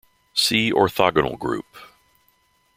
[0.33, 1.67] See orthogonal group.